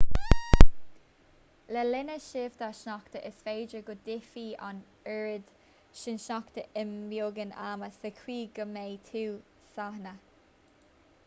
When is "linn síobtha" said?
1.87-2.69